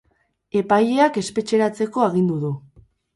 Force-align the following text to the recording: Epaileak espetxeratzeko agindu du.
Epaileak 0.61 1.19
espetxeratzeko 1.21 2.05
agindu 2.07 2.39
du. 2.45 2.51